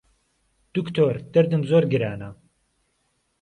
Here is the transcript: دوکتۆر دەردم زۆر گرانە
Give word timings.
دوکتۆر 0.75 1.15
دەردم 1.33 1.61
زۆر 1.69 1.83
گرانە 1.93 2.29